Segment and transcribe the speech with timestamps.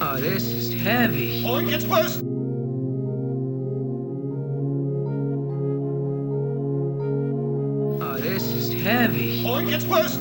[0.00, 1.42] Oh, this is heavy.
[1.44, 2.18] Oh, it gets worse.
[8.00, 9.42] Oh, this is heavy.
[9.44, 10.18] Oh, it gets worse.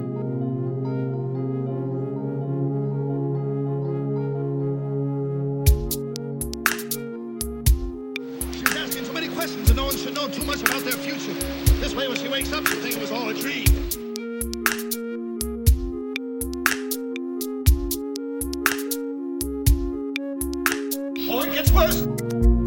[8.53, 11.33] She's asking too many questions, and no one should know too much about their future.
[11.75, 14.06] This way, when she wakes up, she'll think it was all a dream.
[21.77, 22.66] first.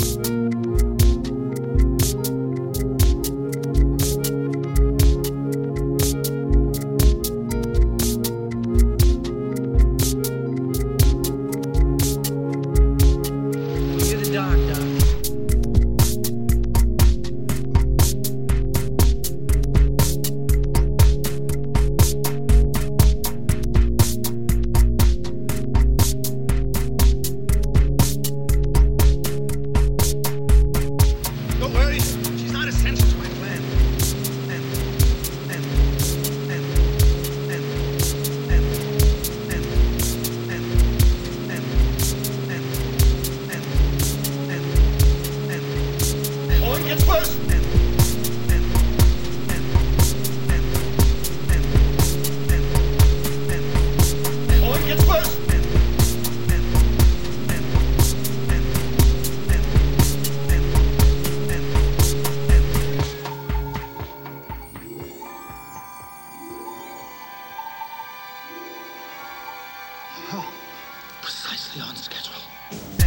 [71.23, 73.00] Precisely on schedule.